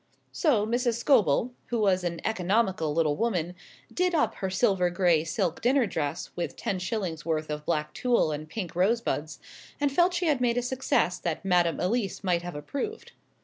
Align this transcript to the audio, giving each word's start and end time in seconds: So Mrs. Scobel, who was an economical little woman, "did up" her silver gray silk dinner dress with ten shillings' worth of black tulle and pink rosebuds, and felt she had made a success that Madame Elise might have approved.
So 0.31 0.65
Mrs. 0.65 0.95
Scobel, 0.95 1.53
who 1.67 1.79
was 1.79 2.03
an 2.03 2.21
economical 2.25 2.91
little 2.91 3.15
woman, 3.15 3.53
"did 3.93 4.15
up" 4.15 4.33
her 4.33 4.49
silver 4.49 4.89
gray 4.89 5.23
silk 5.23 5.61
dinner 5.61 5.85
dress 5.85 6.31
with 6.35 6.55
ten 6.55 6.79
shillings' 6.79 7.23
worth 7.23 7.51
of 7.51 7.67
black 7.67 7.93
tulle 7.93 8.31
and 8.31 8.49
pink 8.49 8.75
rosebuds, 8.75 9.39
and 9.79 9.91
felt 9.91 10.15
she 10.15 10.25
had 10.25 10.41
made 10.41 10.57
a 10.57 10.63
success 10.63 11.19
that 11.19 11.45
Madame 11.45 11.79
Elise 11.79 12.23
might 12.23 12.41
have 12.41 12.55
approved. 12.55 13.11